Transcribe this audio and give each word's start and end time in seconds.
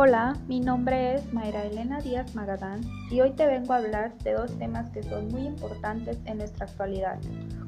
Hola, 0.00 0.36
mi 0.46 0.60
nombre 0.60 1.16
es 1.16 1.32
Mayra 1.32 1.64
Elena 1.64 1.98
Díaz 2.00 2.32
Magadán 2.36 2.82
y 3.10 3.20
hoy 3.20 3.32
te 3.32 3.48
vengo 3.48 3.72
a 3.72 3.78
hablar 3.78 4.16
de 4.18 4.34
dos 4.34 4.56
temas 4.56 4.88
que 4.90 5.02
son 5.02 5.26
muy 5.26 5.40
importantes 5.40 6.20
en 6.24 6.38
nuestra 6.38 6.66
actualidad. 6.66 7.18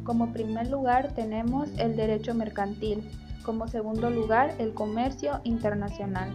Como 0.05 0.33
primer 0.33 0.71
lugar 0.71 1.13
tenemos 1.13 1.69
el 1.77 1.97
derecho 1.97 2.33
mercantil, 2.33 3.11
como 3.43 3.67
segundo 3.67 4.11
lugar 4.11 4.55
el 4.59 4.75
comercio 4.75 5.41
internacional. 5.43 6.31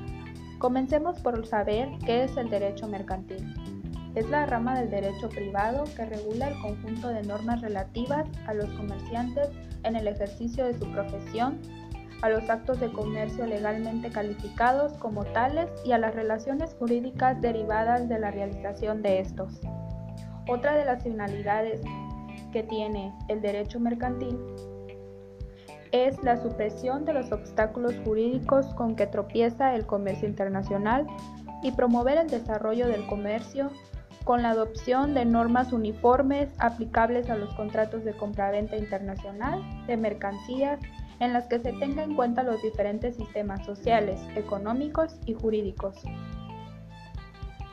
Comencemos 0.58 1.18
por 1.22 1.48
saber 1.48 1.88
qué 2.06 2.26
es 2.26 2.36
el 2.36 2.50
derecho 2.50 2.90
mercantil. 2.90 3.54
Es 4.16 4.30
la 4.30 4.46
rama 4.48 4.78
del 4.78 4.90
derecho 4.90 5.30
privado 5.30 5.86
que 5.96 6.04
regula 6.04 6.50
el 6.50 6.60
conjunto 6.60 7.08
de 7.08 7.24
normas 7.24 7.62
relativas 7.62 8.28
a 8.48 8.54
los 8.54 8.70
comerciantes 8.72 9.48
en 9.84 9.96
el 9.96 10.10
ejercicio 10.10 10.66
de 10.66 10.78
su 10.78 10.92
profesión, 10.92 11.62
a 12.26 12.30
los 12.30 12.50
actos 12.50 12.80
de 12.80 12.92
comercio 12.92 13.46
legalmente 13.46 14.10
calificados 14.10 14.94
como 14.94 15.26
tales 15.26 15.70
y 15.86 15.92
a 15.92 16.00
las 16.00 16.16
relaciones 16.16 16.76
jurídicas 16.80 17.40
derivadas 17.40 18.10
de 18.10 18.18
la 18.18 18.32
realización 18.32 19.04
de 19.04 19.20
estos. 19.20 19.62
Otra 20.48 20.76
de 20.76 20.86
las 20.86 21.04
finalidades 21.04 21.82
que 22.52 22.64
tiene 22.64 23.14
el 23.28 23.42
derecho 23.42 23.80
mercantil 23.80 24.40
es 25.92 26.22
la 26.24 26.38
supresión 26.38 27.06
de 27.06 27.14
los 27.14 27.32
obstáculos 27.32 27.94
jurídicos 28.04 28.74
con 28.74 28.96
que 28.96 29.06
tropieza 29.06 29.76
el 29.76 29.86
comercio 29.86 30.28
internacional 30.28 31.06
y 31.62 31.74
promover 31.74 32.18
el 32.18 32.28
desarrollo 32.28 32.88
del 32.88 33.06
comercio 33.06 33.70
con 34.24 34.42
la 34.42 34.50
adopción 34.50 35.14
de 35.14 35.26
normas 35.26 35.72
uniformes 35.72 36.50
aplicables 36.58 37.30
a 37.30 37.36
los 37.36 37.54
contratos 37.54 38.04
de 38.04 38.14
compraventa 38.14 38.78
internacional 38.78 39.62
de 39.86 39.96
mercancías 39.96 40.80
en 41.20 41.34
las 41.34 41.48
que 41.48 41.60
se 41.60 41.74
tenga 41.74 42.04
en 42.04 42.16
cuenta 42.16 42.44
los 42.44 42.62
diferentes 42.62 43.16
sistemas 43.16 43.66
sociales, 43.66 44.20
económicos 44.36 45.20
y 45.26 45.34
jurídicos. 45.34 45.96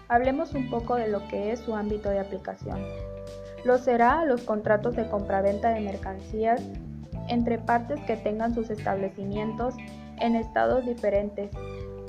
Hablemos 0.08 0.52
un 0.54 0.68
poco 0.70 0.96
de 0.96 1.08
lo 1.08 1.26
que 1.28 1.52
es 1.52 1.60
su 1.60 1.74
ámbito 1.74 2.10
de 2.10 2.20
aplicación. 2.20 2.78
Lo 3.64 3.78
será 3.78 4.24
los 4.24 4.42
contratos 4.42 4.96
de 4.96 5.08
compraventa 5.08 5.70
de 5.70 5.80
mercancías 5.80 6.62
entre 7.28 7.58
partes 7.58 8.00
que 8.00 8.16
tengan 8.16 8.54
sus 8.54 8.70
establecimientos 8.70 9.74
en 10.18 10.36
estados 10.36 10.84
diferentes, 10.84 11.50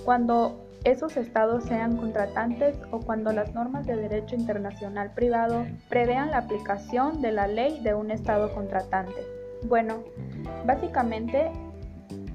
cuando 0.03 0.59
esos 0.83 1.15
estados 1.15 1.63
sean 1.63 1.95
contratantes 1.95 2.75
o 2.91 2.99
cuando 2.99 3.31
las 3.31 3.53
normas 3.53 3.87
de 3.87 3.95
derecho 3.95 4.35
internacional 4.35 5.11
privado 5.13 5.65
prevean 5.87 6.31
la 6.31 6.39
aplicación 6.39 7.21
de 7.21 7.31
la 7.31 7.47
ley 7.47 7.79
de 7.83 7.93
un 7.93 8.11
estado 8.11 8.53
contratante. 8.53 9.32
Bueno, 9.67 10.03
básicamente 10.65 11.51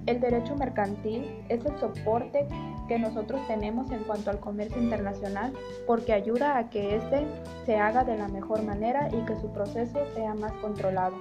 el 0.06 0.20
derecho 0.20 0.56
mercantil 0.56 1.44
es 1.48 1.64
el 1.66 1.78
soporte 1.78 2.48
que 2.88 2.98
nosotros 2.98 3.46
tenemos 3.46 3.90
en 3.90 4.02
cuanto 4.04 4.30
al 4.30 4.40
comercio 4.40 4.80
internacional 4.80 5.52
porque 5.86 6.14
ayuda 6.14 6.56
a 6.56 6.70
que 6.70 6.96
éste 6.96 7.26
se 7.66 7.76
haga 7.76 8.04
de 8.04 8.16
la 8.16 8.28
mejor 8.28 8.62
manera 8.62 9.08
y 9.08 9.24
que 9.26 9.36
su 9.36 9.52
proceso 9.52 9.98
sea 10.14 10.34
más 10.34 10.52
controlado. 10.54 11.16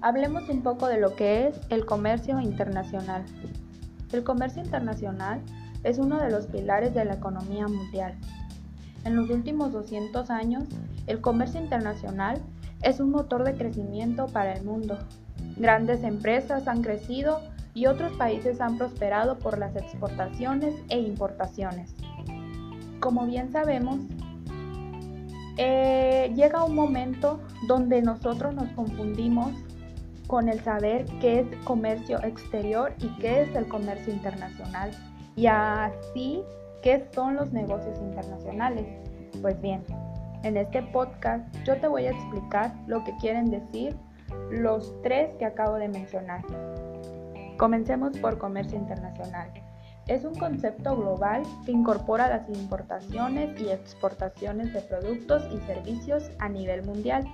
Hablemos 0.00 0.48
un 0.48 0.62
poco 0.62 0.88
de 0.88 0.98
lo 0.98 1.14
que 1.14 1.46
es 1.46 1.60
el 1.70 1.86
comercio 1.86 2.40
internacional. 2.40 3.24
El 4.12 4.24
comercio 4.24 4.64
internacional 4.64 5.40
es 5.84 5.98
uno 5.98 6.18
de 6.18 6.30
los 6.30 6.46
pilares 6.48 6.92
de 6.92 7.04
la 7.04 7.14
economía 7.14 7.68
mundial. 7.68 8.18
En 9.04 9.14
los 9.14 9.30
últimos 9.30 9.72
200 9.72 10.28
años, 10.30 10.64
el 11.06 11.20
comercio 11.20 11.60
internacional 11.60 12.42
es 12.82 13.00
un 13.00 13.10
motor 13.10 13.44
de 13.44 13.54
crecimiento 13.54 14.26
para 14.26 14.52
el 14.52 14.64
mundo. 14.64 14.98
Grandes 15.56 16.02
empresas 16.02 16.68
han 16.68 16.82
crecido 16.82 17.40
y 17.74 17.86
otros 17.86 18.12
países 18.12 18.60
han 18.60 18.76
prosperado 18.76 19.38
por 19.38 19.58
las 19.58 19.74
exportaciones 19.76 20.74
e 20.88 20.98
importaciones. 20.98 21.94
Como 23.00 23.26
bien 23.26 23.50
sabemos, 23.50 23.98
eh, 25.56 26.32
llega 26.34 26.64
un 26.64 26.74
momento 26.74 27.40
donde 27.66 28.02
nosotros 28.02 28.54
nos 28.54 28.68
confundimos 28.72 29.50
con 30.26 30.48
el 30.48 30.60
saber 30.60 31.04
qué 31.20 31.40
es 31.40 31.46
comercio 31.64 32.22
exterior 32.22 32.94
y 32.98 33.08
qué 33.18 33.42
es 33.42 33.54
el 33.54 33.68
comercio 33.68 34.12
internacional. 34.12 34.90
Y 35.36 35.46
así, 35.46 36.42
¿qué 36.82 37.06
son 37.14 37.36
los 37.36 37.52
negocios 37.52 37.98
internacionales? 37.98 38.86
Pues 39.40 39.60
bien, 39.60 39.82
en 40.42 40.56
este 40.56 40.82
podcast 40.82 41.44
yo 41.64 41.76
te 41.76 41.88
voy 41.88 42.06
a 42.06 42.10
explicar 42.10 42.74
lo 42.86 43.04
que 43.04 43.16
quieren 43.16 43.50
decir 43.50 43.96
los 44.50 44.94
tres 45.02 45.30
que 45.38 45.44
acabo 45.44 45.76
de 45.76 45.88
mencionar. 45.88 46.42
Comencemos 47.56 48.16
por 48.18 48.38
comercio 48.38 48.78
internacional. 48.78 49.50
Es 50.08 50.24
un 50.24 50.34
concepto 50.34 50.96
global 50.96 51.42
que 51.64 51.72
incorpora 51.72 52.28
las 52.28 52.48
importaciones 52.48 53.58
y 53.60 53.68
exportaciones 53.68 54.72
de 54.72 54.80
productos 54.80 55.44
y 55.52 55.58
servicios 55.66 56.30
a 56.38 56.48
nivel 56.48 56.84
mundial. 56.84 57.24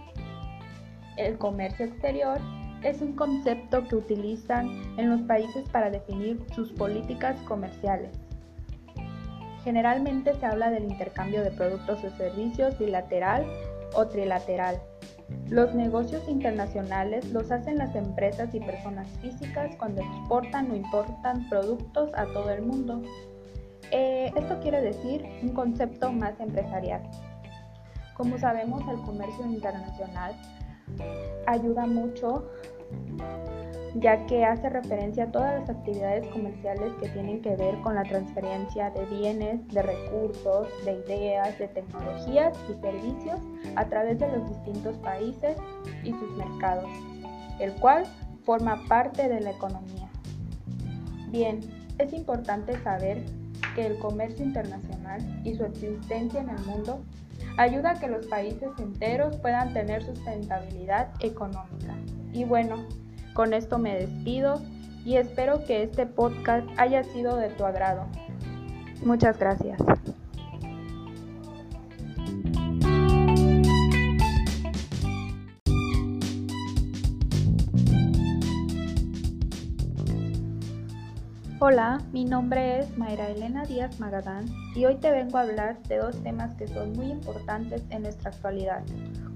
El 1.16 1.38
comercio 1.38 1.86
exterior 1.86 2.38
es 2.82 3.00
un 3.00 3.14
concepto 3.14 3.88
que 3.88 3.96
utilizan 3.96 4.68
en 4.98 5.10
los 5.10 5.22
países 5.22 5.68
para 5.70 5.90
definir 5.90 6.44
sus 6.54 6.72
políticas 6.72 7.40
comerciales. 7.42 8.27
Generalmente 9.64 10.34
se 10.34 10.46
habla 10.46 10.70
del 10.70 10.84
intercambio 10.84 11.42
de 11.42 11.50
productos 11.50 12.02
o 12.04 12.10
servicios 12.16 12.78
bilateral 12.78 13.46
o 13.94 14.06
trilateral. 14.06 14.80
Los 15.48 15.74
negocios 15.74 16.26
internacionales 16.28 17.30
los 17.32 17.50
hacen 17.50 17.78
las 17.78 17.94
empresas 17.94 18.54
y 18.54 18.60
personas 18.60 19.08
físicas 19.20 19.74
cuando 19.76 20.02
exportan 20.02 20.70
o 20.70 20.76
importan 20.76 21.48
productos 21.48 22.10
a 22.14 22.24
todo 22.26 22.50
el 22.50 22.62
mundo. 22.62 23.02
Eh, 23.90 24.32
esto 24.36 24.58
quiere 24.60 24.80
decir 24.80 25.24
un 25.42 25.50
concepto 25.50 26.12
más 26.12 26.38
empresarial. 26.40 27.02
Como 28.14 28.38
sabemos, 28.38 28.82
el 28.88 29.00
comercio 29.02 29.46
internacional 29.46 30.34
ayuda 31.46 31.86
mucho 31.86 32.50
ya 33.94 34.26
que 34.26 34.44
hace 34.44 34.68
referencia 34.68 35.24
a 35.24 35.32
todas 35.32 35.60
las 35.60 35.70
actividades 35.70 36.26
comerciales 36.28 36.92
que 37.00 37.08
tienen 37.08 37.40
que 37.40 37.56
ver 37.56 37.74
con 37.80 37.94
la 37.94 38.02
transferencia 38.02 38.90
de 38.90 39.04
bienes, 39.06 39.66
de 39.68 39.82
recursos, 39.82 40.68
de 40.84 41.02
ideas, 41.06 41.58
de 41.58 41.68
tecnologías 41.68 42.56
y 42.68 42.80
servicios 42.80 43.40
a 43.76 43.84
través 43.86 44.18
de 44.18 44.28
los 44.28 44.48
distintos 44.48 44.96
países 44.98 45.56
y 46.04 46.12
sus 46.12 46.30
mercados, 46.36 46.90
el 47.60 47.72
cual 47.74 48.04
forma 48.44 48.82
parte 48.88 49.28
de 49.28 49.40
la 49.40 49.50
economía. 49.50 50.08
Bien, 51.30 51.60
es 51.98 52.12
importante 52.12 52.78
saber 52.82 53.22
que 53.74 53.86
el 53.86 53.98
comercio 53.98 54.44
internacional 54.44 55.20
y 55.44 55.54
su 55.54 55.64
existencia 55.64 56.40
en 56.40 56.50
el 56.50 56.60
mundo 56.64 57.02
ayuda 57.58 57.90
a 57.90 57.94
que 57.94 58.08
los 58.08 58.26
países 58.26 58.70
enteros 58.78 59.36
puedan 59.36 59.72
tener 59.72 60.02
sustentabilidad 60.02 61.10
económica. 61.20 61.94
Y 62.32 62.44
bueno, 62.44 62.86
con 63.34 63.54
esto 63.54 63.78
me 63.78 63.94
despido 63.94 64.60
y 65.04 65.16
espero 65.16 65.64
que 65.64 65.82
este 65.82 66.06
podcast 66.06 66.66
haya 66.76 67.04
sido 67.04 67.36
de 67.36 67.48
tu 67.50 67.64
agrado. 67.64 68.06
Muchas 69.04 69.38
gracias. 69.38 69.80
Hola, 81.60 82.00
mi 82.12 82.24
nombre 82.24 82.78
es 82.78 82.96
Mayra 82.96 83.30
Elena 83.30 83.64
Díaz 83.64 83.98
Magadán 83.98 84.46
y 84.76 84.84
hoy 84.84 84.94
te 84.94 85.10
vengo 85.10 85.38
a 85.38 85.40
hablar 85.40 85.82
de 85.82 85.96
dos 85.96 86.22
temas 86.22 86.54
que 86.54 86.68
son 86.68 86.92
muy 86.92 87.06
importantes 87.06 87.82
en 87.90 88.02
nuestra 88.02 88.30
actualidad. 88.30 88.84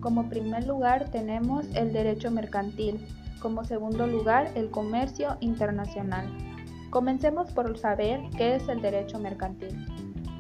Como 0.01 0.29
primer 0.29 0.65
lugar 0.67 1.11
tenemos 1.11 1.67
el 1.75 1.93
derecho 1.93 2.31
mercantil, 2.31 3.05
como 3.43 3.65
segundo 3.65 4.07
lugar 4.07 4.53
el 4.55 4.71
comercio 4.71 5.37
internacional. 5.41 6.27
Comencemos 6.91 7.51
por 7.51 7.77
saber 7.77 8.21
qué 8.37 8.55
es 8.55 8.69
el 8.69 8.81
derecho 8.81 9.19
mercantil. 9.19 9.85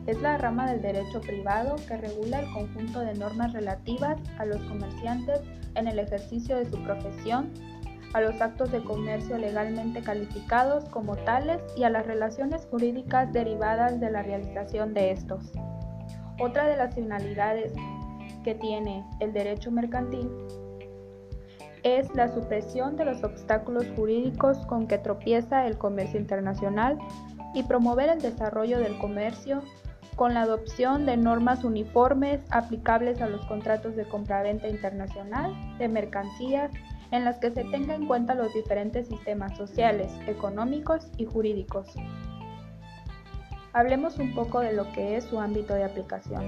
Es 0.06 0.20
la 0.22 0.38
rama 0.38 0.70
del 0.70 0.80
derecho 0.80 1.20
privado 1.20 1.76
que 1.88 1.96
regula 1.96 2.40
el 2.40 2.52
conjunto 2.52 3.00
de 3.00 3.14
normas 3.14 3.52
relativas 3.52 4.18
a 4.38 4.46
los 4.46 4.60
comerciantes 4.62 5.40
en 5.74 5.88
el 5.88 5.98
ejercicio 5.98 6.56
de 6.56 6.70
su 6.70 6.82
profesión 6.84 7.50
a 8.14 8.20
los 8.20 8.40
actos 8.40 8.70
de 8.70 8.82
comercio 8.82 9.38
legalmente 9.38 10.02
calificados 10.02 10.84
como 10.90 11.16
tales 11.16 11.62
y 11.76 11.84
a 11.84 11.90
las 11.90 12.06
relaciones 12.06 12.66
jurídicas 12.70 13.32
derivadas 13.32 14.00
de 14.00 14.10
la 14.10 14.22
realización 14.22 14.92
de 14.92 15.12
estos. 15.12 15.50
Otra 16.38 16.66
de 16.66 16.76
las 16.76 16.94
finalidades 16.94 17.72
que 18.44 18.54
tiene 18.54 19.04
el 19.20 19.32
derecho 19.32 19.70
mercantil 19.70 20.28
es 21.82 22.14
la 22.14 22.28
supresión 22.32 22.96
de 22.96 23.04
los 23.04 23.24
obstáculos 23.24 23.86
jurídicos 23.96 24.58
con 24.66 24.86
que 24.86 24.98
tropieza 24.98 25.66
el 25.66 25.78
comercio 25.78 26.20
internacional 26.20 26.98
y 27.54 27.64
promover 27.64 28.08
el 28.08 28.20
desarrollo 28.20 28.78
del 28.78 28.98
comercio 28.98 29.62
con 30.16 30.34
la 30.34 30.42
adopción 30.42 31.06
de 31.06 31.16
normas 31.16 31.64
uniformes 31.64 32.40
aplicables 32.50 33.20
a 33.20 33.28
los 33.28 33.44
contratos 33.46 33.96
de 33.96 34.04
compraventa 34.04 34.68
internacional 34.68 35.52
de 35.78 35.88
mercancías 35.88 36.70
en 37.10 37.24
las 37.24 37.38
que 37.38 37.50
se 37.50 37.64
tenga 37.64 37.94
en 37.94 38.06
cuenta 38.06 38.34
los 38.34 38.52
diferentes 38.54 39.08
sistemas 39.08 39.56
sociales, 39.56 40.12
económicos 40.26 41.08
y 41.16 41.26
jurídicos. 41.26 41.94
Hablemos 43.72 44.18
un 44.18 44.34
poco 44.34 44.60
de 44.60 44.72
lo 44.72 44.90
que 44.92 45.16
es 45.16 45.24
su 45.24 45.40
ámbito 45.40 45.74
de 45.74 45.84
aplicación. 45.84 46.44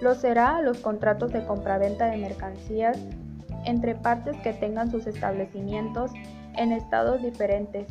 Lo 0.00 0.14
será 0.14 0.60
los 0.60 0.78
contratos 0.78 1.32
de 1.32 1.44
compraventa 1.46 2.06
de 2.06 2.18
mercancías 2.18 2.98
entre 3.64 3.94
partes 3.94 4.36
que 4.38 4.52
tengan 4.52 4.90
sus 4.90 5.06
establecimientos 5.06 6.12
en 6.56 6.72
estados 6.72 7.22
diferentes, 7.22 7.86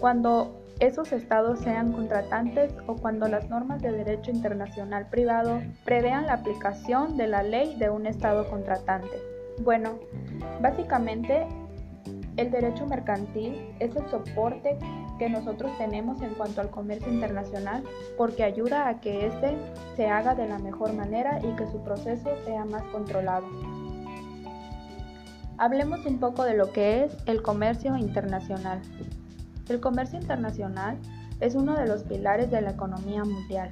cuando 0.00 0.60
esos 0.80 1.12
estados 1.12 1.60
sean 1.60 1.92
contratantes 1.92 2.74
o 2.86 2.96
cuando 2.96 3.28
las 3.28 3.48
normas 3.48 3.80
de 3.80 3.92
derecho 3.92 4.30
internacional 4.30 5.08
privado 5.08 5.62
prevean 5.84 6.26
la 6.26 6.34
aplicación 6.34 7.16
de 7.16 7.28
la 7.28 7.42
ley 7.42 7.76
de 7.76 7.90
un 7.90 8.06
estado 8.06 8.48
contratante. 8.50 9.16
Bueno, 9.62 10.00
básicamente 10.60 11.46
el 12.36 12.50
derecho 12.50 12.86
mercantil 12.86 13.72
es 13.78 13.94
el 13.94 14.08
soporte 14.08 14.76
que 15.18 15.30
nosotros 15.30 15.70
tenemos 15.78 16.20
en 16.22 16.34
cuanto 16.34 16.60
al 16.60 16.70
comercio 16.70 17.12
internacional 17.12 17.84
porque 18.18 18.42
ayuda 18.42 18.88
a 18.88 19.00
que 19.00 19.26
éste 19.26 19.56
se 19.94 20.08
haga 20.08 20.34
de 20.34 20.48
la 20.48 20.58
mejor 20.58 20.92
manera 20.92 21.38
y 21.38 21.54
que 21.54 21.66
su 21.66 21.80
proceso 21.84 22.30
sea 22.44 22.64
más 22.64 22.82
controlado. 22.84 23.46
Hablemos 25.56 26.04
un 26.04 26.18
poco 26.18 26.42
de 26.42 26.56
lo 26.56 26.72
que 26.72 27.04
es 27.04 27.16
el 27.26 27.40
comercio 27.40 27.96
internacional. 27.96 28.80
El 29.68 29.80
comercio 29.80 30.18
internacional 30.18 30.98
es 31.40 31.54
uno 31.54 31.74
de 31.74 31.86
los 31.86 32.02
pilares 32.02 32.50
de 32.50 32.60
la 32.60 32.70
economía 32.70 33.24
mundial. 33.24 33.70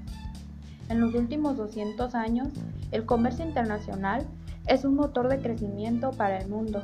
En 0.89 1.01
los 1.01 1.15
últimos 1.15 1.57
200 1.57 2.15
años, 2.15 2.49
el 2.93 3.05
comercio 3.05 3.45
internacional 3.45 4.25
es 4.69 4.85
un 4.85 4.95
motor 4.95 5.29
de 5.29 5.41
crecimiento 5.41 6.13
para 6.13 6.39
el 6.39 6.49
mundo. 6.49 6.83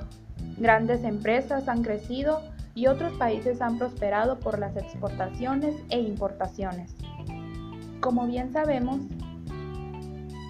Grandes 0.57 1.05
empresas 1.05 1.69
han 1.69 1.83
crecido 1.83 2.41
y 2.75 2.89
otros 2.89 3.13
países 3.19 3.61
han 3.61 3.79
prosperado 3.79 4.41
por 4.41 4.59
las 4.59 4.77
exportaciones 4.77 5.77
e 5.91 6.01
importaciones. 6.01 6.93
Como 8.01 8.27
bien 8.27 8.53
sabemos, 8.53 8.99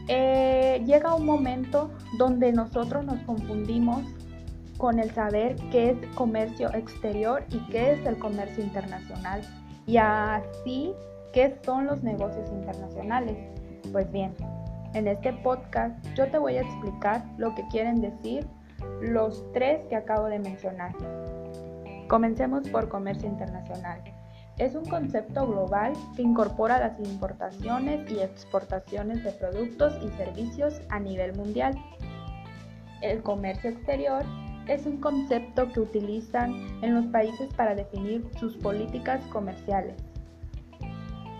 eh, 0.08 0.82
llega 0.86 1.14
un 1.14 1.26
momento 1.26 1.90
donde 2.16 2.52
nosotros 2.52 3.04
nos 3.04 3.20
confundimos 3.24 4.02
con 4.78 5.00
el 5.00 5.10
saber 5.10 5.56
qué 5.70 5.90
es 5.90 6.06
comercio 6.14 6.72
exterior 6.72 7.44
y 7.50 7.58
qué 7.66 7.92
es 7.92 8.06
el 8.06 8.16
comercio 8.18 8.62
internacional. 8.64 9.42
Y 9.86 9.96
así, 9.96 10.94
¿qué 11.32 11.58
son 11.64 11.86
los 11.86 12.02
negocios 12.02 12.48
internacionales? 12.50 13.36
Pues 13.92 14.10
bien, 14.12 14.34
en 14.94 15.08
este 15.08 15.32
podcast 15.32 15.94
yo 16.14 16.30
te 16.30 16.38
voy 16.38 16.56
a 16.56 16.62
explicar 16.62 17.24
lo 17.36 17.54
que 17.54 17.66
quieren 17.68 18.00
decir 18.00 18.46
los 19.00 19.44
tres 19.52 19.80
que 19.88 19.96
acabo 19.96 20.26
de 20.26 20.38
mencionar. 20.38 20.94
Comencemos 22.08 22.68
por 22.68 22.88
comercio 22.88 23.28
internacional. 23.28 24.00
Es 24.58 24.74
un 24.74 24.84
concepto 24.86 25.46
global 25.46 25.92
que 26.16 26.22
incorpora 26.22 26.78
las 26.78 26.98
importaciones 27.00 28.10
y 28.10 28.20
exportaciones 28.20 29.22
de 29.22 29.32
productos 29.32 29.94
y 30.02 30.08
servicios 30.16 30.80
a 30.88 30.98
nivel 30.98 31.34
mundial. 31.36 31.74
El 33.02 33.22
comercio 33.22 33.70
exterior 33.70 34.24
es 34.68 34.86
un 34.86 34.98
concepto 34.98 35.72
que 35.72 35.80
utilizan 35.80 36.54
en 36.82 36.94
los 36.94 37.06
países 37.06 37.52
para 37.54 37.74
definir 37.74 38.24
sus 38.38 38.56
políticas 38.56 39.24
comerciales. 39.26 39.96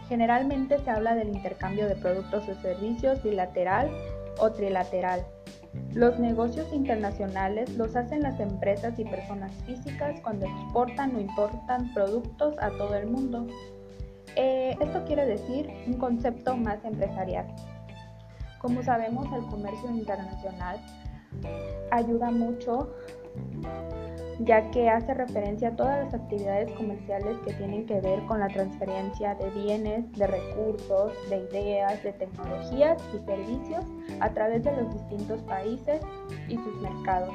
Generalmente 0.09 0.79
se 0.79 0.91
habla 0.91 1.15
del 1.15 1.29
intercambio 1.29 1.87
de 1.87 1.97
productos 1.97 2.49
o 2.49 2.55
servicios 2.63 3.23
bilateral 3.23 3.91
o 4.39 4.51
trilateral. 4.51 5.27
Los 5.93 6.19
negocios 6.19 6.73
internacionales 6.73 7.77
los 7.77 7.95
hacen 7.95 8.23
las 8.23 8.41
empresas 8.41 8.99
y 8.99 9.05
personas 9.05 9.53
físicas 9.67 10.19
cuando 10.23 10.47
exportan 10.47 11.15
o 11.15 11.21
importan 11.21 11.93
productos 11.93 12.57
a 12.59 12.71
todo 12.71 12.95
el 12.95 13.07
mundo. 13.07 13.47
Eh, 14.37 14.77
esto 14.81 15.05
quiere 15.05 15.27
decir 15.27 15.69
un 15.87 15.95
concepto 15.95 16.57
más 16.57 16.83
empresarial. 16.85 17.47
Como 18.61 18.83
sabemos, 18.83 19.27
el 19.35 19.45
comercio 19.47 19.91
internacional 19.91 20.81
ayuda 21.91 22.31
mucho 22.31 22.95
ya 24.41 24.71
que 24.71 24.89
hace 24.89 25.15
referencia 25.15 25.69
a 25.69 25.77
todas 25.77 26.05
las 26.05 26.15
actividades 26.15 26.71
comerciales 26.73 27.39
que 27.45 27.53
tienen 27.55 27.87
que 27.87 28.01
ver 28.01 28.25
con 28.27 28.39
la 28.39 28.49
transferencia 28.49 29.35
de 29.35 29.51
bienes, 29.51 30.11
de 30.13 30.27
recursos, 30.27 31.13
de 31.29 31.39
ideas, 31.51 32.03
de 32.05 32.13
tecnologías 32.13 33.03
y 33.15 33.25
servicios 33.25 33.85
a 34.21 34.31
través 34.31 34.63
de 34.63 34.77
los 34.77 34.93
distintos 34.95 35.43
países 35.43 36.01
y 36.49 36.57
sus 36.57 36.81
mercados, 36.81 37.35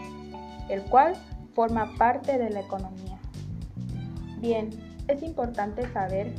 el 0.69 0.81
cual 0.83 1.13
forma 1.53 1.93
parte 1.97 2.37
de 2.37 2.49
la 2.49 2.61
economía. 2.61 3.19
Bien, 4.39 4.69
es 5.07 5.21
importante 5.23 5.87
saber 5.91 6.33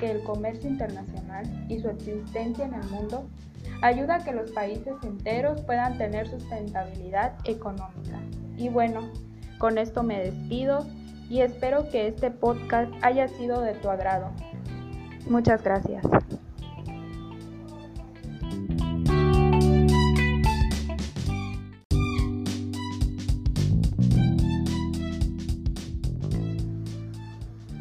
que 0.00 0.10
el 0.10 0.22
comercio 0.24 0.68
internacional 0.68 1.44
y 1.68 1.78
su 1.78 1.88
existencia 1.88 2.64
en 2.64 2.74
el 2.74 2.84
mundo 2.90 3.28
ayuda 3.82 4.16
a 4.16 4.24
que 4.24 4.32
los 4.32 4.50
países 4.50 4.94
enteros 5.02 5.60
puedan 5.62 5.96
tener 5.96 6.28
sustentabilidad 6.28 7.34
económica. 7.44 8.20
Y 8.58 8.68
bueno, 8.68 9.08
con 9.58 9.78
esto 9.78 10.02
me 10.02 10.18
despido 10.18 10.84
y 11.30 11.40
espero 11.42 11.88
que 11.90 12.08
este 12.08 12.30
podcast 12.30 12.92
haya 13.02 13.28
sido 13.28 13.60
de 13.60 13.74
tu 13.74 13.88
agrado. 13.88 14.32
Muchas 15.28 15.62
gracias. 15.62 16.04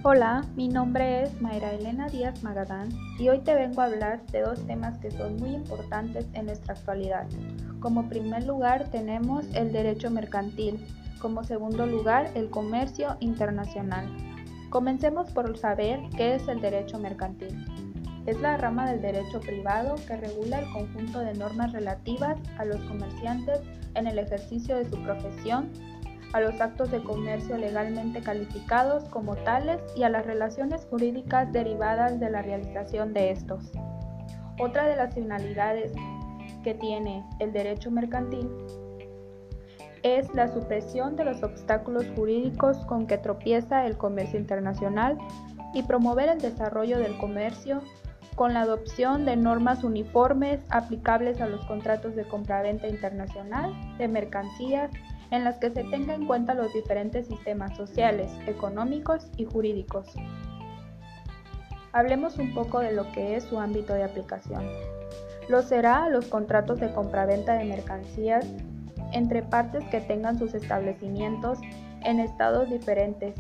Hola, 0.03 0.45
mi 0.55 0.69
nombre 0.69 1.23
es 1.23 1.41
Mayra 1.41 1.73
Elena 1.73 2.07
Díaz 2.07 2.41
Magadán 2.41 2.89
y 3.19 3.27
hoy 3.27 3.39
te 3.39 3.55
vengo 3.55 3.81
a 3.81 3.85
hablar 3.85 4.25
de 4.27 4.41
dos 4.41 4.65
temas 4.65 4.97
que 4.99 5.11
son 5.11 5.35
muy 5.37 5.49
importantes 5.49 6.27
en 6.33 6.45
nuestra 6.45 6.75
actualidad. 6.75 7.27
Como 7.87 8.09
primer 8.09 8.45
lugar 8.45 8.89
tenemos 8.89 9.45
el 9.55 9.71
derecho 9.71 10.11
mercantil, 10.11 10.85
como 11.21 11.45
segundo 11.45 11.85
lugar 11.85 12.29
el 12.35 12.49
comercio 12.49 13.15
internacional. 13.21 14.05
Comencemos 14.69 15.31
por 15.31 15.57
saber 15.57 16.01
qué 16.17 16.35
es 16.35 16.49
el 16.49 16.59
derecho 16.59 16.99
mercantil. 16.99 17.63
Es 18.25 18.41
la 18.41 18.57
rama 18.57 18.91
del 18.91 19.01
derecho 19.01 19.39
privado 19.39 19.95
que 20.05 20.17
regula 20.17 20.59
el 20.59 20.69
conjunto 20.73 21.19
de 21.19 21.33
normas 21.35 21.71
relativas 21.71 22.37
a 22.57 22.65
los 22.65 22.81
comerciantes 22.81 23.61
en 23.95 24.07
el 24.07 24.19
ejercicio 24.19 24.75
de 24.75 24.89
su 24.89 25.01
profesión 25.03 25.71
a 26.33 26.41
los 26.41 26.59
actos 26.59 26.91
de 26.91 27.01
comercio 27.01 27.55
legalmente 27.55 28.19
calificados 28.19 29.05
como 29.05 29.37
tales 29.37 29.79
y 29.95 30.03
a 30.03 30.09
las 30.09 30.25
relaciones 30.25 30.85
jurídicas 30.89 31.53
derivadas 31.53 32.19
de 32.19 32.29
la 32.31 32.41
realización 32.41 33.13
de 33.13 33.31
estos. 33.31 33.71
Otra 34.59 34.89
de 34.89 34.97
las 34.97 35.13
finalidades 35.13 35.93
que 36.63 36.73
tiene 36.73 37.23
el 37.39 37.53
derecho 37.53 37.91
mercantil 37.91 38.49
es 40.03 40.33
la 40.33 40.47
supresión 40.47 41.15
de 41.15 41.25
los 41.25 41.43
obstáculos 41.43 42.05
jurídicos 42.15 42.77
con 42.85 43.07
que 43.07 43.17
tropieza 43.17 43.85
el 43.85 43.97
comercio 43.97 44.39
internacional 44.39 45.17
y 45.73 45.83
promover 45.83 46.29
el 46.29 46.39
desarrollo 46.39 46.97
del 46.97 47.17
comercio 47.17 47.81
con 48.35 48.53
la 48.53 48.61
adopción 48.61 49.25
de 49.25 49.35
normas 49.35 49.83
uniformes 49.83 50.59
aplicables 50.69 51.41
a 51.41 51.47
los 51.47 51.65
contratos 51.65 52.15
de 52.15 52.25
compraventa 52.25 52.87
internacional 52.87 53.73
de 53.97 54.07
mercancías 54.07 54.91
en 55.31 55.43
las 55.43 55.57
que 55.57 55.71
se 55.71 55.83
tenga 55.85 56.13
en 56.13 56.25
cuenta 56.25 56.53
los 56.53 56.71
diferentes 56.73 57.27
sistemas 57.27 57.75
sociales, 57.75 58.31
económicos 58.45 59.27
y 59.37 59.45
jurídicos. 59.45 60.07
Hablemos 61.91 62.37
un 62.37 62.53
poco 62.53 62.79
de 62.79 62.93
lo 62.93 63.11
que 63.11 63.35
es 63.35 63.43
su 63.43 63.59
ámbito 63.59 63.93
de 63.93 64.03
aplicación. 64.03 64.63
Lo 65.47 65.61
será 65.61 66.09
los 66.09 66.27
contratos 66.27 66.79
de 66.79 66.91
compraventa 66.91 67.53
de 67.53 67.65
mercancías 67.65 68.45
entre 69.13 69.41
partes 69.41 69.83
que 69.85 70.01
tengan 70.01 70.37
sus 70.37 70.53
establecimientos 70.53 71.59
en 72.03 72.19
estados 72.19 72.69
diferentes, 72.69 73.33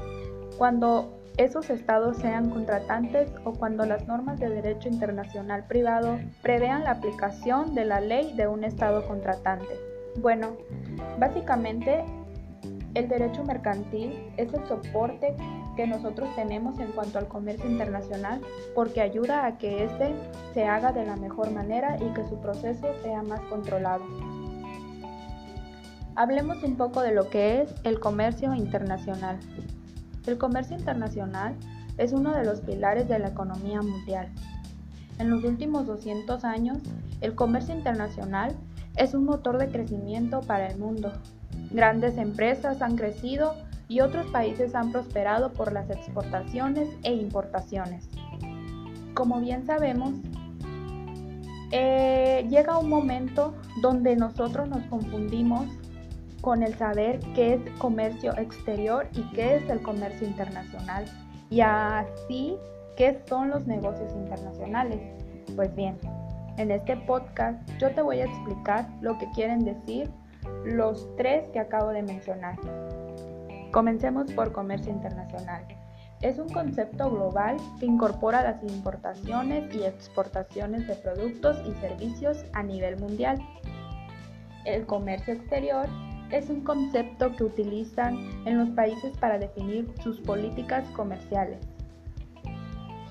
cuando 0.57 1.17
esos 1.37 1.69
estados 1.69 2.17
sean 2.17 2.49
contratantes 2.49 3.29
o 3.43 3.53
cuando 3.53 3.85
las 3.85 4.07
normas 4.07 4.39
de 4.39 4.49
derecho 4.49 4.89
internacional 4.89 5.65
privado 5.67 6.17
prevean 6.41 6.83
la 6.83 6.91
aplicación 6.91 7.75
de 7.75 7.85
la 7.85 7.99
ley 7.99 8.33
de 8.35 8.47
un 8.47 8.63
estado 8.63 9.05
contratante. 9.07 9.75
Bueno, 10.19 10.57
básicamente 11.19 12.03
el 12.95 13.07
derecho 13.07 13.43
mercantil 13.43 14.31
es 14.37 14.51
el 14.51 14.65
soporte 14.65 15.35
que 15.77 15.87
nosotros 15.87 16.27
tenemos 16.35 16.77
en 16.79 16.91
cuanto 16.91 17.19
al 17.19 17.27
comercio 17.27 17.69
internacional 17.69 18.41
porque 18.75 18.99
ayuda 18.99 19.45
a 19.45 19.57
que 19.57 19.85
éste 19.85 20.13
se 20.53 20.65
haga 20.65 20.91
de 20.91 21.05
la 21.05 21.15
mejor 21.15 21.51
manera 21.51 21.97
y 21.97 22.13
que 22.13 22.27
su 22.27 22.41
proceso 22.41 22.87
sea 23.03 23.21
más 23.21 23.39
controlado. 23.41 24.03
Hablemos 26.15 26.63
un 26.63 26.75
poco 26.75 27.01
de 27.01 27.13
lo 27.13 27.29
que 27.29 27.61
es 27.61 27.73
el 27.83 27.99
comercio 27.99 28.55
internacional. 28.55 29.39
El 30.25 30.39
comercio 30.39 30.75
internacional 30.75 31.55
es 31.97 32.11
uno 32.11 32.33
de 32.33 32.43
los 32.43 32.61
pilares 32.61 33.07
de 33.07 33.19
la 33.19 33.29
economía 33.29 33.81
mundial. 33.83 34.29
En 35.19 35.29
los 35.29 35.43
últimos 35.43 35.85
200 35.85 36.43
años, 36.43 36.79
el 37.21 37.35
comercio 37.35 37.75
internacional 37.75 38.55
es 38.95 39.13
un 39.13 39.25
motor 39.25 39.59
de 39.59 39.69
crecimiento 39.69 40.41
para 40.41 40.67
el 40.67 40.79
mundo. 40.79 41.13
Grandes 41.69 42.17
empresas 42.17 42.81
han 42.81 42.97
crecido 42.97 43.53
y 43.87 44.01
otros 44.01 44.25
países 44.27 44.75
han 44.75 44.91
prosperado 44.91 45.53
por 45.53 45.71
las 45.71 45.89
exportaciones 45.89 46.89
e 47.03 47.13
importaciones. 47.13 48.09
como 49.13 49.39
bien 49.39 49.65
sabemos, 49.65 50.13
eh, 51.71 52.45
llega 52.49 52.77
un 52.77 52.87
momento 52.87 53.55
donde 53.81 54.15
nosotros 54.15 54.69
nos 54.69 54.85
confundimos 54.85 55.65
con 56.41 56.61
el 56.61 56.75
saber 56.75 57.19
qué 57.33 57.55
es 57.55 57.79
comercio 57.79 58.37
exterior 58.37 59.07
y 59.13 59.23
qué 59.31 59.55
es 59.55 59.69
el 59.69 59.81
comercio 59.81 60.27
internacional. 60.27 61.05
Y 61.49 61.61
así, 61.61 62.57
¿qué 62.95 63.21
son 63.27 63.49
los 63.49 63.65
negocios 63.65 64.13
internacionales? 64.13 64.99
Pues 65.55 65.75
bien, 65.75 65.97
en 66.57 66.71
este 66.71 66.95
podcast 66.95 67.59
yo 67.79 67.89
te 67.91 68.01
voy 68.01 68.19
a 68.19 68.25
explicar 68.25 68.87
lo 69.01 69.17
que 69.17 69.29
quieren 69.31 69.65
decir 69.65 70.09
los 70.63 71.07
tres 71.17 71.43
que 71.51 71.59
acabo 71.59 71.89
de 71.89 72.03
mencionar. 72.03 72.55
Comencemos 73.77 74.31
por 74.31 74.53
comercio 74.53 74.91
internacional. 74.91 75.63
Es 76.21 76.39
un 76.39 76.49
concepto 76.49 77.11
global 77.11 77.57
que 77.79 77.85
incorpora 77.85 78.41
las 78.41 78.63
importaciones 78.63 79.71
y 79.71 79.83
exportaciones 79.83 80.87
de 80.87 80.95
productos 80.95 81.57
y 81.63 81.79
servicios 81.79 82.43
a 82.53 82.63
nivel 82.63 82.97
mundial. 82.97 83.37
El 84.65 84.87
comercio 84.87 85.35
exterior 85.35 85.85
es 86.31 86.49
un 86.49 86.61
concepto 86.61 87.35
que 87.35 87.43
utilizan 87.43 88.17
en 88.47 88.57
los 88.57 88.69
países 88.71 89.15
para 89.19 89.37
definir 89.37 89.93
sus 90.01 90.21
políticas 90.21 90.83
comerciales. 90.95 91.59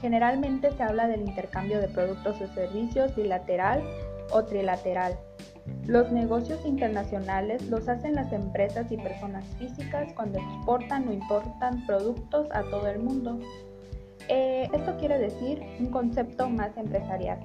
Generalmente 0.01 0.73
se 0.73 0.83
habla 0.83 1.07
del 1.07 1.21
intercambio 1.21 1.81
de 1.81 1.87
productos 1.87 2.41
o 2.41 2.55
servicios 2.55 3.15
bilateral 3.15 3.85
o 4.33 4.43
trilateral. 4.43 5.17
Los 5.87 6.11
negocios 6.11 6.65
internacionales 6.67 7.69
los 7.69 7.89
hacen 7.89 8.15
las 8.15 8.33
empresas 8.33 8.91
y 8.91 8.97
personas 8.97 9.45
físicas 9.57 10.13
cuando 10.15 10.39
exportan 10.39 11.09
o 11.09 11.13
importan 11.13 11.87
productos 11.87 12.49
a 12.51 12.63
todo 12.65 12.89
el 12.89 12.99
mundo. 12.99 13.39
Eh, 14.29 14.69
esto 14.73 14.97
quiere 14.99 15.19
decir 15.19 15.63
un 15.79 15.87
concepto 15.87 16.49
más 16.49 16.77
empresarial. 16.77 17.39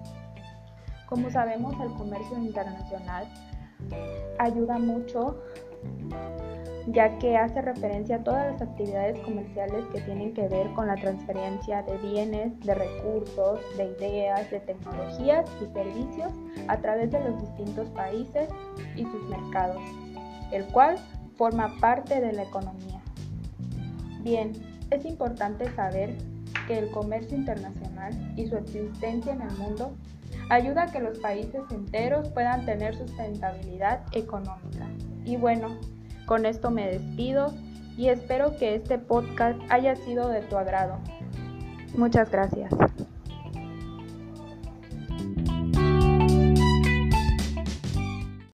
Como 1.07 1.29
sabemos, 1.29 1.75
el 1.81 1.93
comercio 1.93 2.37
internacional 2.39 3.27
ayuda 4.39 4.79
mucho 4.79 5.39
ya 6.87 7.17
que 7.19 7.37
hace 7.37 7.61
referencia 7.61 8.17
a 8.17 8.23
todas 8.23 8.51
las 8.51 8.61
actividades 8.61 9.19
comerciales 9.19 9.85
que 9.93 10.01
tienen 10.01 10.33
que 10.33 10.47
ver 10.47 10.67
con 10.73 10.87
la 10.87 10.95
transferencia 10.95 11.83
de 11.83 11.97
bienes, 11.97 12.59
de 12.61 12.73
recursos, 12.73 13.59
de 13.77 13.95
ideas, 13.99 14.49
de 14.49 14.59
tecnologías 14.61 15.49
y 15.61 15.73
servicios 15.73 16.31
a 16.67 16.77
través 16.77 17.11
de 17.11 17.19
los 17.19 17.41
distintos 17.41 17.87
países 17.89 18.49
y 18.95 19.03
sus 19.03 19.23
mercados, 19.29 19.81
el 20.51 20.65
cual 20.67 20.97
forma 21.37 21.75
parte 21.79 22.19
de 22.19 22.33
la 22.33 22.43
economía. 22.43 23.01
Bien, 24.21 24.51
es 24.89 25.05
importante 25.05 25.69
saber 25.75 26.15
que 26.67 26.77
el 26.77 26.91
comercio 26.91 27.37
internacional 27.37 28.11
y 28.35 28.47
su 28.47 28.57
existencia 28.57 29.33
en 29.33 29.41
el 29.41 29.51
mundo 29.57 29.93
ayuda 30.49 30.83
a 30.83 30.91
que 30.91 30.99
los 30.99 31.19
países 31.19 31.61
enteros 31.71 32.29
puedan 32.29 32.65
tener 32.65 32.95
sustentabilidad 32.95 34.01
económica. 34.13 34.87
Y 35.25 35.37
bueno, 35.37 35.77
con 36.31 36.45
esto 36.45 36.71
me 36.71 36.87
despido 36.87 37.53
y 37.97 38.07
espero 38.07 38.55
que 38.55 38.73
este 38.73 38.97
podcast 38.97 39.59
haya 39.67 39.97
sido 39.97 40.29
de 40.29 40.39
tu 40.39 40.55
agrado. 40.55 40.97
Muchas 41.97 42.31
gracias. 42.31 42.71